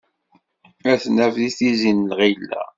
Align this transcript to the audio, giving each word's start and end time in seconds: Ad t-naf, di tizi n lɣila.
Ad 0.91 0.99
t-naf, 1.03 1.33
di 1.41 1.49
tizi 1.57 1.91
n 1.97 2.07
lɣila. 2.11 2.61